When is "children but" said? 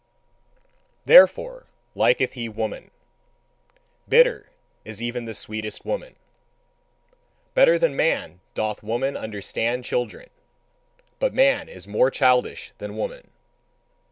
9.85-11.35